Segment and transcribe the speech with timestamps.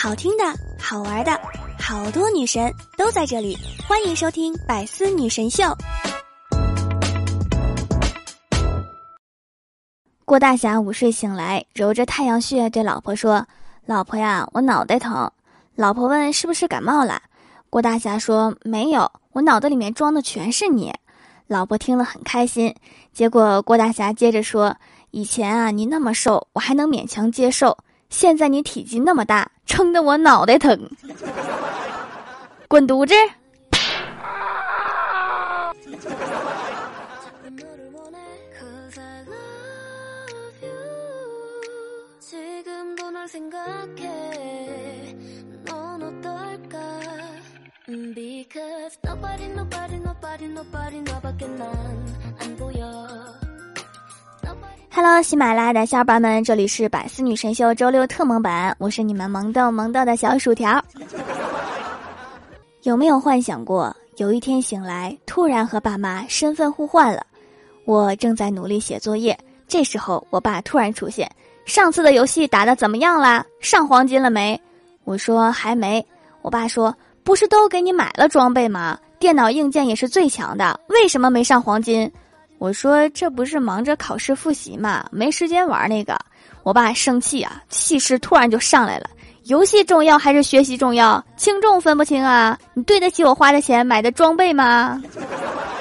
[0.00, 0.44] 好听的，
[0.78, 1.32] 好玩的，
[1.76, 5.64] 好多女神都在这里，欢迎收听《百思女神秀》。
[10.24, 13.44] 郭大侠午睡醒来，揉着太阳穴，对老婆说
[13.86, 15.28] ：“老婆呀，我脑袋疼。”
[15.74, 17.20] 老婆问：“是不是感冒了？”
[17.68, 20.94] 郭大侠说：“没有，我脑子里面装的全是你。”
[21.48, 22.72] 老婆听了很开心。
[23.12, 24.76] 结果郭大侠接着说
[25.10, 27.76] ：“以前啊，你那么瘦，我还能勉强接受；
[28.10, 30.90] 现在你体积那么大，撑得我脑袋疼。”
[32.68, 33.14] 滚犊子！
[55.00, 60.84] ！Hello，喜马拉雅的小伙伴们，这里是百思女神秀周六特萌版，我是你们萌豆萌豆的小薯条。
[62.82, 67.24] 有没有幻想过，有一天醒来，突然和爸妈身份互换了？
[67.84, 69.38] 我正在努力写作业，
[69.68, 71.30] 这时候我爸突然出现
[71.64, 73.46] ：“上次的游戏打的怎么样啦？
[73.60, 74.60] 上黄金了没？”
[75.04, 76.04] 我说：“还没。”
[76.42, 76.92] 我爸说。
[77.22, 78.98] 不是都给你买了装备吗？
[79.18, 82.10] 电脑硬件也是最强的，为什么没上黄金？
[82.58, 86.18] 我说这不是忙着考试复习嘛，没时间玩那个。
[86.64, 89.08] 我爸生气啊，气势突然就上来了。
[89.44, 91.24] 游戏重要还是学习重要？
[91.36, 92.58] 轻重分不清啊？
[92.74, 95.00] 你对得起我花的钱买的装备吗？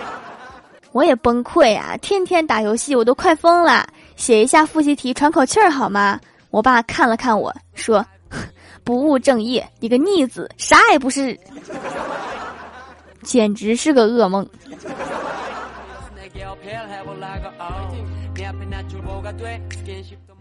[0.93, 6.19] 我也崩溃啊，天天打游戏我都快疯了，写一下复习题喘口气儿好吗？
[6.51, 8.05] 我爸看了看我说。
[8.83, 11.37] 不务正业，你个逆子，啥也不是，
[13.21, 14.47] 简直是个噩梦。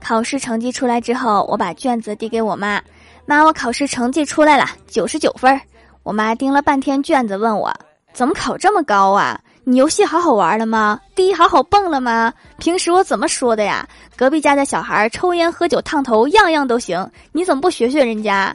[0.00, 2.80] 考试成绩出来之后，我把卷子递给我妈，
[3.24, 5.60] 妈，我考试成绩出来了，九十九分。
[6.02, 7.72] 我妈盯了半天卷子，问我
[8.12, 9.40] 怎么考这么高啊？
[9.64, 11.00] 你游戏好好玩了吗？
[11.16, 12.32] 第一好好蹦了吗？
[12.58, 13.84] 平时我怎么说的呀？
[14.14, 18.54] 隔壁家的小孩抽烟喝酒烫头样样都行，你怎么不学学人家？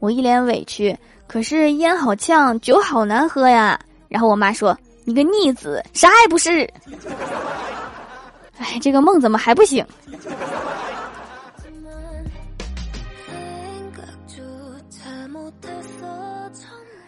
[0.00, 0.94] 我一脸委屈，
[1.26, 3.80] 可是烟好呛，酒好难喝呀。
[4.08, 6.68] 然后我妈说：“你个逆子，啥也不是。”
[8.60, 9.84] 哎，这个梦怎么还不醒？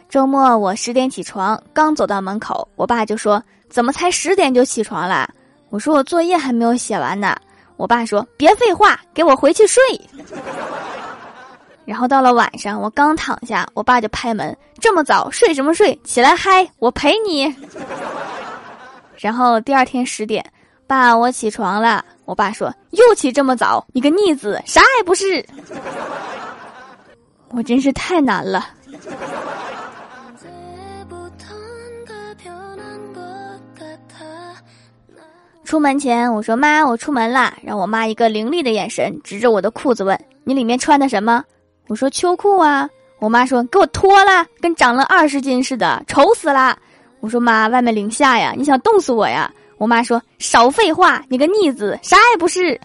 [0.08, 5.26] 周末我十点起床，刚走到门口，我爸就说：“怎么才十点就起床了？”
[5.70, 7.34] 我说：“我作业还没有写完呢。”
[7.78, 9.82] 我爸说：“别废话，给我回去睡。”
[11.86, 15.98] 然后到了晚上，我刚躺下，我爸就拍门：“这么早睡什么睡？
[16.04, 17.54] 起来嗨，我陪你。”
[19.16, 20.44] 然后第二天十点，
[20.92, 22.04] 爸，我起床了。
[22.26, 25.42] 我爸说：“又起这么早，你个逆子，啥也不是。”
[27.48, 28.66] 我真是太难了。
[35.64, 41.42] 出门前，我说：“妈，我出门啦。”让我妈一个凌厉的眼神指着我的裤子问：“你里面穿的什么？”
[41.88, 42.86] 我说：“秋裤啊。”
[43.18, 46.76] 我妈说：“给我脱了，跟长了二十斤似的，丑死了。”
[47.20, 49.50] 我说：“妈，外面零下呀，你想冻死我呀？”
[49.82, 52.80] 我妈说：“少废话，你个逆子，啥也不是。”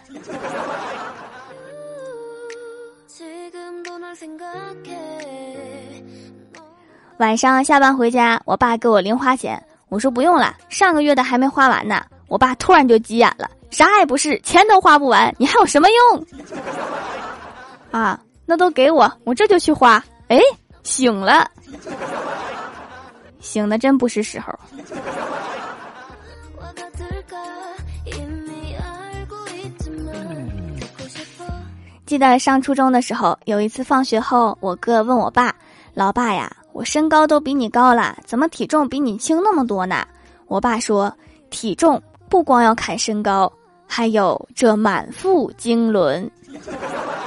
[7.19, 16.25] 晚上下班回家，我爸给我零花钱，我说：“不用了，上个月的还没花完呢。”我爸突然就急眼了，啥也不是，钱都花不完，你还有什么用？
[17.91, 20.03] 啊，那都给我，我这就去花。
[20.29, 20.39] 哎，
[20.81, 21.47] 醒了，
[23.39, 24.51] 醒的真不是时候。
[32.07, 35.53] 记得上初中的时候，有一次放学后，我哥问我爸
[35.93, 40.07] ：“老爸呀，我身高都比你高了，怎么体重比你轻那么多呢？”
[40.47, 41.13] 我爸说
[41.51, 43.51] ：“体重。”不光要看身高，
[43.85, 46.29] 还有这满腹经纶。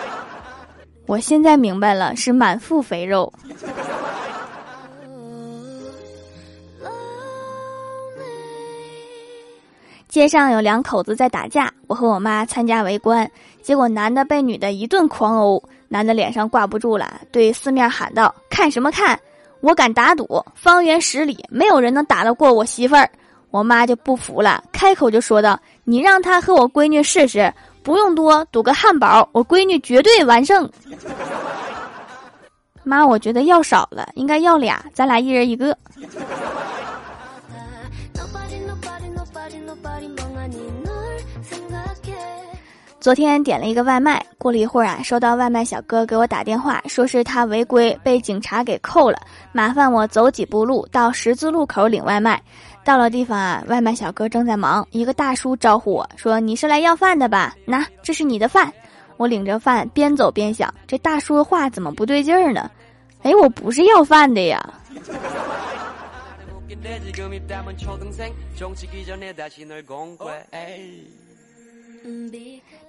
[1.07, 3.31] 我现在明白了，是满腹肥肉。
[10.07, 13.31] 街上有两口子在打架，我和我妈参加围观，
[13.63, 19.19] 结果男的被女的一顿狂殴，男的脸上挂不住了，对四面喊道：“看什么看？
[19.61, 23.09] 我敢打赌，方圆十里没有人能打得过我媳妇儿。”
[23.51, 27.53] 我妈就不服了，开口就说道：“你让他和我闺女试试，
[27.83, 30.71] 不用多，赌个汉堡，我闺女绝对完胜。”
[32.85, 35.77] 妈，我觉得要少了，应该要俩，咱俩一人一个。
[43.01, 49.19] 昨天点了一个外卖，过了一会儿啊，收到外卖小哥给我打电话，说是他违规被警察给扣了，
[49.53, 52.41] 麻烦我走几步路到十字路口领外卖。
[52.85, 57.57] 到了地方啊，外卖小哥正在忙，一个大叔招呼我说：“你是来要饭的吧？
[57.65, 58.71] 那这是你的饭。”
[59.17, 62.71] 我领着饭边走边想，这大叔的话怎么不对劲儿呢？
[63.23, 64.63] 哎，我不是要饭的呀。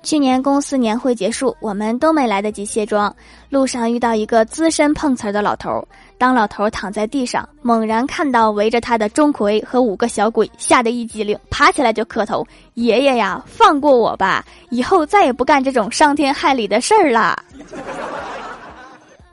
[0.04, 3.14] 去年公司年会结束，我们都没来得及卸妆。
[3.50, 5.88] 路上遇到一个资深碰瓷儿的老头儿，
[6.18, 12.44] 当老头儿躺在地上，猛然看到围着他的钟馗和五个小鬼，吓得一激灵，爬起来就磕头
[12.74, 17.38] ：“爷爷呀，放过我吧，以后再也不干这种伤天害理的事儿了。”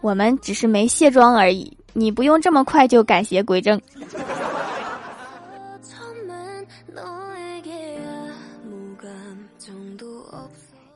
[0.03, 3.81] 我们只是没卸妆而已，你不用这么快就改邪归正。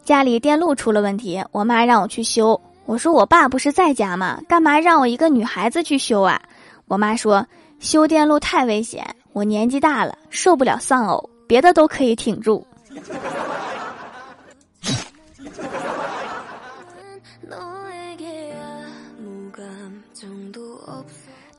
[0.05, 2.61] 家里电路出了问题，我妈让我去修。
[2.87, 4.41] 我说我爸不是在家吗？
[4.49, 6.43] 干嘛让我一个女孩子去修啊？
[6.87, 7.47] 我妈说
[7.79, 12.67] 修电路太危险，我年纪大了受不了丧偶，别的都可以挺住。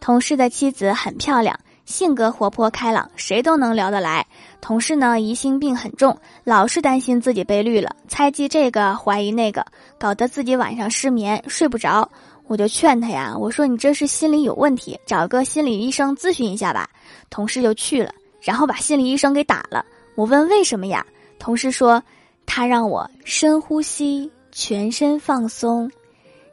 [0.02, 1.58] 同事的妻子很漂亮。
[1.86, 4.26] 性格活泼开朗，谁都能聊得来。
[4.64, 9.66] 同事呢，疑心病很重，老是担心自己被绿了，猜忌这个，怀疑那个，
[10.00, 12.10] 搞得自己晚上失眠，睡不着。
[12.48, 16.90] 我就劝他呀，我说你这是心理有问题，找个心理医生咨询一下吧。
[17.30, 19.86] 同事就去了，然后把心理医生给打了。
[20.16, 21.06] 我问为什么呀？
[21.40, 22.02] 同事说，
[22.46, 25.92] 他让我深呼吸，全身放松，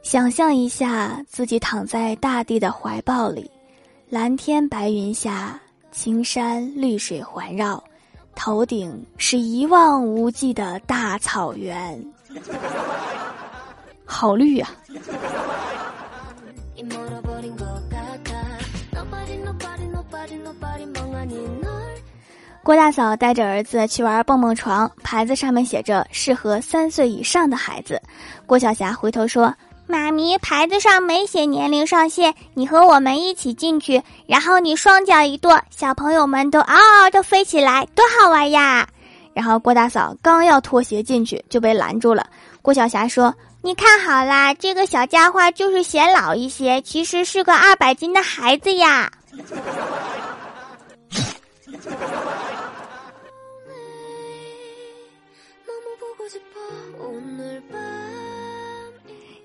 [0.03, 3.49] 想象一下自己躺在大地的怀抱里。
[4.09, 5.57] 蓝天白云下，
[5.93, 7.81] 青山绿水环绕，
[8.43, 12.03] 头顶是一望无际的大草原，
[14.03, 14.67] 好绿呀！
[22.63, 28.01] 郭大嫂带着儿子去玩蹦蹦床，牌子上面写着适合三岁以上的孩子。
[28.47, 29.53] 郭晓霞回头说。
[29.91, 38.87] 妈咪，牌子上没写年龄上限，你和我们一起进去，然后你双脚一跺，小朋友们都嗷嗷的飞起来，多好玩呀！
[39.33, 42.25] 然后郭大嫂刚要脱鞋进去，就被拦住了。
[42.61, 49.11] 郭晓霞说：“你看好啦，这个小家伙就是显老一些，其实是个二百斤的孩子呀。”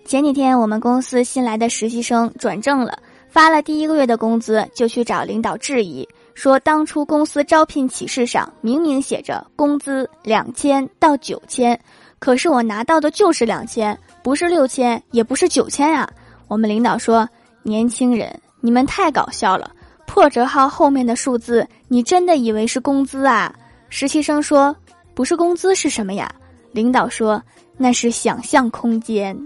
[0.06, 2.96] 前几天我们公司新来的实习生转正了，
[3.28, 11.78] 发了第一个月的工资就去找领导质疑，说当初公司招聘启事上明明写着工资两千到九千，
[12.20, 16.08] 可是我拿到的就是两千，不是六千，也不是九千啊。
[16.46, 17.28] 我们领导说
[17.64, 19.72] ：“年轻人，你们太搞笑了，
[20.06, 23.52] 破折号后面的数字你真的以为是工资啊？”
[23.90, 24.74] 实习生说
[25.14, 26.32] ：“不是工资是什么呀？”
[26.76, 27.42] 领导说。
[27.78, 29.38] 那是想象空间。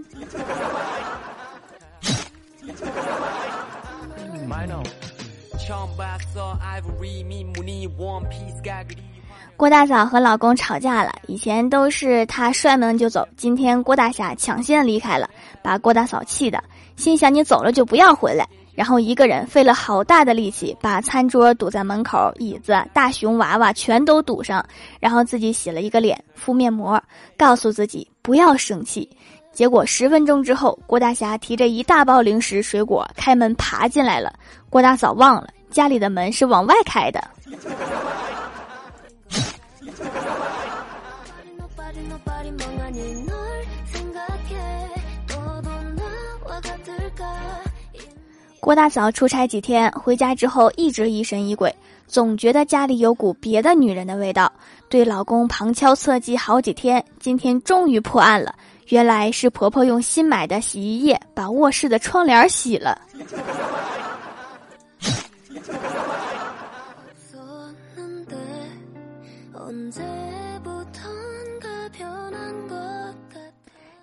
[9.57, 15.29] 郭大嫂和老公吵架了，以前都是他摔门就走，今天郭大侠抢先离开了，
[15.61, 16.63] 把郭大嫂气的，
[16.95, 18.49] 心想你走了就不要回来。
[18.81, 24.65] 然后一个人费了好大的力气，把餐桌堵在门口，椅子、大熊娃娃全都堵上，
[24.99, 26.99] 然后自己洗了一个脸，敷面膜，
[27.37, 29.07] 告诉自己不要生气。
[29.53, 34.33] 结果十分钟之后，郭大侠提着一大包零食、水果开门爬进来了。
[34.71, 37.23] 郭大嫂忘了家里的门是往外开的。
[48.61, 51.75] 郭大嫂出差几天，回家之后一直疑神疑鬼，
[52.07, 54.53] 总觉得家里有股别的女人的味道，
[54.91, 57.03] 对老公旁敲侧击好几天。
[57.19, 58.55] 今天终于破案了，
[58.89, 63.01] 原来是婆婆用新买的洗衣液把卧室的窗帘洗了。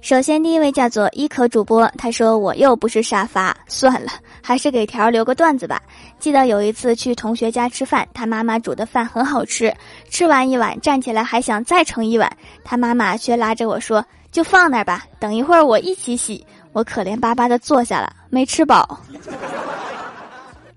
[0.00, 4.10] 首先，第一位叫做伊可主播，他说我又不是沙发，算了，
[4.42, 5.82] 还是给条留个段子吧。
[6.18, 9.74] 记得有一次去同学家吃饭，他妈妈煮的饭很好吃，
[10.08, 12.30] 吃完一碗站起来还想再盛一碗，
[12.64, 14.02] 他妈妈却拉着我说
[14.32, 19.00] ：“就放那儿吧，等一会儿我一起洗。”我可怜巴巴的坐下了，没吃饱。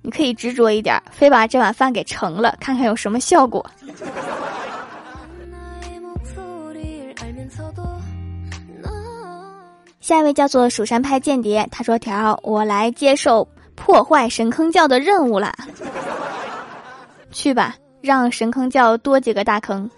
[0.01, 3.63] 你可以执着一点，非把这碗饭给盛了，看看有什么效果。
[10.12, 15.53] 下一位叫做蜀山派间谍，他说：“条，我来接受破坏神坑教的任务了，
[17.32, 19.89] 去吧，让神坑教多几个大坑。”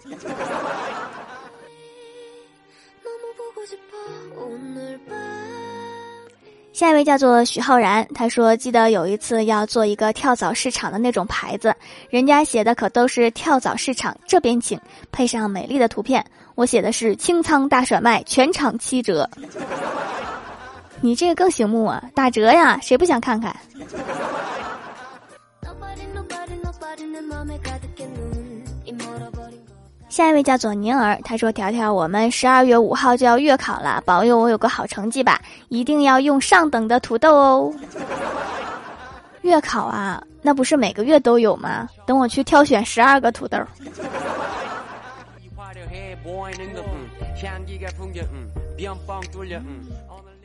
[6.72, 11.74] 下一位叫做许浩然，他说：“记得有一次要做一个跳蚤市场的那种牌子，
[12.08, 14.80] 人家写的可都是跳蚤市场这边请，
[15.10, 16.24] 配上美丽的图片。
[16.54, 19.28] 我写的是清仓大甩卖，全场七折。
[21.00, 23.54] 你这个更醒目啊，打折呀，谁不想看看？”
[30.08, 35.40] 下一位叫做宁儿，他说：“条条，我们十二月五号就要月考了，保佑我有个好成绩吧！
[35.70, 37.74] 一定要用上等的土豆哦。”
[39.42, 41.88] 月考啊，那不是每个月都有吗？
[42.06, 43.58] 等我去挑选十二个土豆。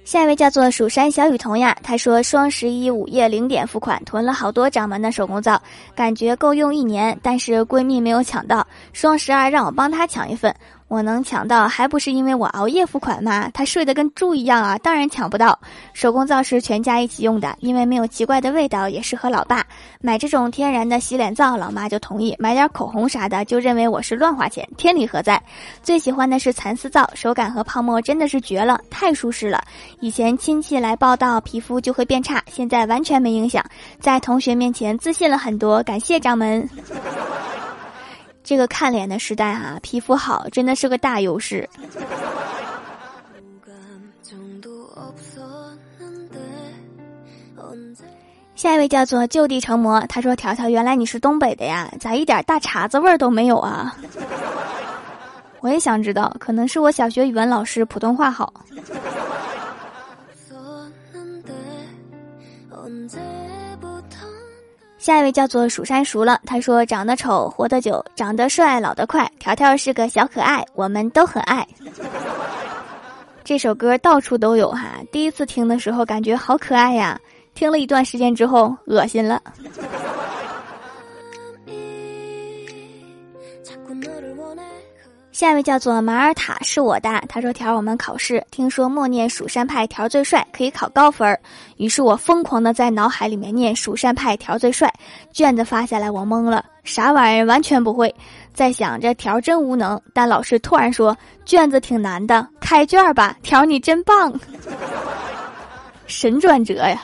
[0.04, 5.62] 下一位叫做蜀山小雨桐呀，她说双十一午夜零点付款，囤了好多掌门的手工皂，
[5.96, 10.54] 感觉够用一年，但是闺蜜没有抢到，双十二让我帮她抢一份。
[10.90, 13.50] 我能抢到，还不是因为我熬夜付款吗？
[13.54, 15.58] 他睡得跟猪一样啊，当然抢不到。
[15.94, 19.64] 手工皂是全家一起用的，因为没有奇怪的味道，也适合老爸。
[20.02, 25.40] 买这种天然的洗脸皂，老妈就同意；买点口红啥的，就认为我是乱花钱，天理何在？
[25.84, 29.64] 最喜欢的是蚕丝皂，手感和泡沫真的是绝了，太舒适了。
[30.00, 33.64] 以前亲戚来报道，皮肤就会变差，现在完全没影响，
[34.00, 35.84] 在同学面前自信了很多。
[35.84, 36.68] 感谢掌门。
[38.50, 41.70] 这个看脸的时代哈，皮肤好真的是个大优势。
[48.56, 51.94] 下一位叫做就地成魔，他说：“条条，原来你是东北的呀？
[52.00, 53.96] 咋一点大碴子味儿都没有啊？”
[55.62, 58.52] 我也想知道，可能是我小学语文老师普通话好。
[65.10, 69.28] 下一位叫做蜀山熟了，他说：“长得丑活得久，长得帅老得快。
[69.40, 71.68] 条条是个小可爱，我们都很爱。”
[73.44, 77.20] 这首歌到处都有哈，第一次听的时候感觉好可爱呀，
[77.56, 79.42] 听了一段时间之后恶心了。
[85.40, 91.40] 下一位叫做马尔塔是我的，他说条我们考试，听说默念蜀山派条最帅可以考高分儿，
[91.78, 94.94] 于是我疯狂的在脑海里面念蜀山派条最帅，
[95.32, 97.46] 卷子发下来我懵了，啥玩意儿？
[97.46, 98.14] 完全不会，
[98.54, 104.38] 在想这条真无能，但老师突然说卷子挺难的，开卷吧，条你真棒，
[106.06, 107.02] 神转折呀。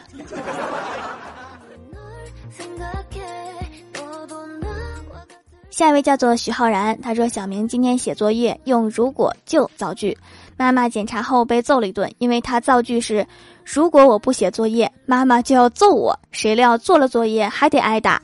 [5.76, 10.18] 下一位叫做徐浩然，他说：“小明今天写作业用‘如果就’造句，
[10.56, 13.28] 妈妈检查后被揍了一顿，因为他造句是
[13.66, 18.22] ‘如果我不写作业，妈妈就要揍我’，谁料做了作业还得挨打，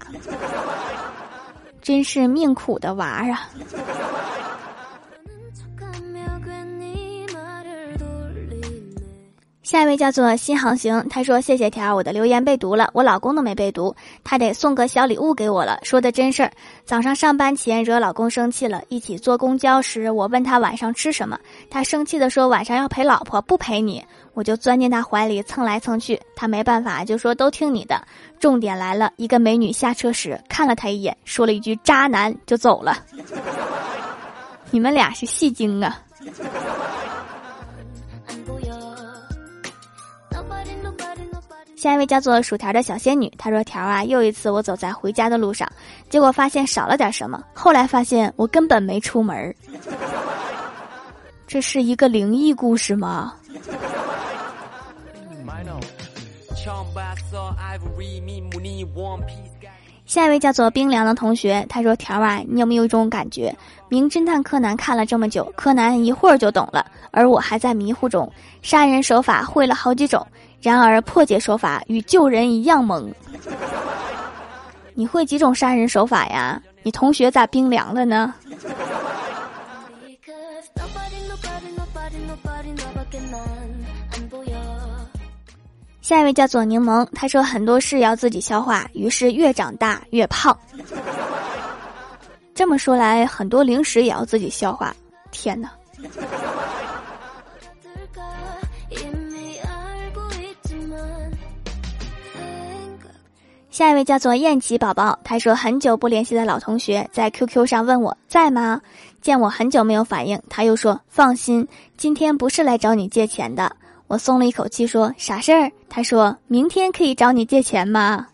[1.82, 3.50] 真是命苦的娃儿啊！”
[9.72, 16.52] 下一位叫做新航行，他说：“谢谢条，我的留言被读了，我老公都没被读，他得送个小礼物给我了。”说的真事儿。
[16.84, 24.04] 早上上班前惹老公生气了，一起坐公交时，我问他晚上吃什么，他生气的说晚上要陪老婆，不陪你。
[24.34, 28.06] 我就钻进他怀里蹭来蹭去，他没办法就说都听你的。
[28.42, 32.98] 重点来了，一个美女下车时看了他一眼，说了一句“渣男”就走了。
[34.70, 35.98] 你们俩是戏精啊！
[41.82, 45.68] 下一位叫做薯条的小仙女，她说：“条啊，又一次我走在回家的路上，
[46.12, 47.44] 结果发现少了点什么。
[47.56, 49.56] 后来发现我根本没出门
[51.48, 53.34] 这是一个灵异故事吗？”
[60.06, 63.52] 下一位叫做冰凉的同学，他说：“条啊，你有没有一种感觉？
[63.90, 70.24] 名侦探柯南看了这么久，柯南一会儿就懂了，而我还在迷糊中，杀人手法会了好几种。”
[70.62, 73.14] 然而破解手法与救人一样猛。
[74.94, 76.62] 你会几种杀人手法呀？
[76.84, 78.34] 你同学咋冰凉了呢？
[86.02, 90.58] 下一位叫做柠檬，他说很多事要自己消化，于是越长大越胖。
[92.54, 94.94] 这么说来，很多零食也要自己消化。
[95.32, 95.72] 天哪！
[103.72, 108.82] 下一位叫做燕琪宝宝，他说很久不联系的老同学在 QQ 上问我在吗？
[109.22, 113.74] 见我很久没有反应，他又说放心，今天不是来找你借钱的。
[114.08, 115.72] 我松了一口气，说啥事儿？
[115.88, 118.28] 他说明天可以找你借钱吗？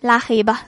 [0.00, 0.62] 拉黑吧。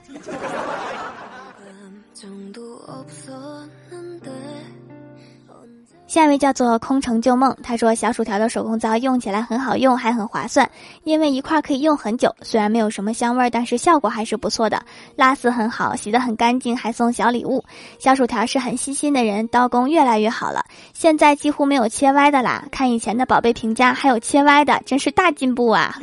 [6.12, 10.70] 下一位叫做空城旧梦，他说小薯条的手工皂用起来很好用，还很划算，
[11.04, 12.30] 因为一块可以用很久。
[12.42, 14.82] 虽然没有什么香味，但是效果还是不错的，
[15.16, 17.64] 拉丝很好，洗得很干净，还送小礼物。
[17.98, 22.62] 小薯条是很细心的人，刀工越来越好了，现在几乎没有切歪的啦。
[22.70, 25.98] 看以前的宝贝评价，还有切歪的，真是大进步啊！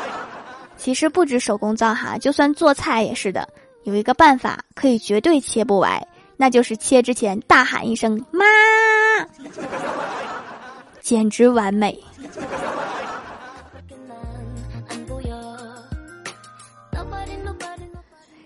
[0.76, 3.48] 其实不止手工皂哈，就算做菜也是的，
[3.84, 6.06] 有一个办法可以绝对切不歪，
[6.36, 8.44] 那就是切之前大喊一声妈。
[11.00, 11.98] 简直完美。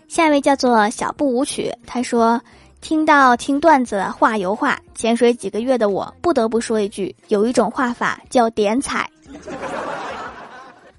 [0.09, 2.41] 下一位叫做小步舞曲，他说
[2.81, 9.11] ：“听到听段子画油画，潜水几个月的我不得不说一句，有一种画法叫点彩。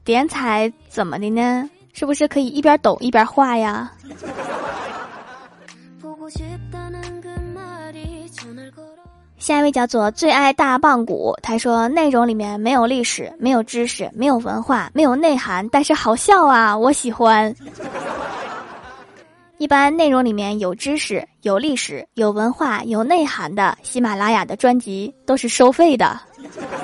[0.03, 1.69] 点彩怎么的呢？
[1.93, 3.89] 是不是可以一边抖一边画呀？”
[9.45, 17.55] 下一位叫做最爱大棒骨，他说内容里面没有历史，没有知识，没有文化，没有内涵，但是好笑啊，我喜欢。
[19.59, 26.19] 一般内容里面有知识、有历史、有文化、有内涵的喜马拉雅的专辑都是收费的。